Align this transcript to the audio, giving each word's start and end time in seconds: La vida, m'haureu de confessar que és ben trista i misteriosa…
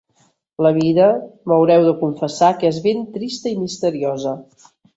La 0.67 0.71
vida, 0.77 1.09
m'haureu 1.51 1.85
de 1.89 1.93
confessar 2.01 2.51
que 2.63 2.73
és 2.73 2.81
ben 2.89 3.07
trista 3.19 3.55
i 3.55 3.61
misteriosa… 3.69 4.37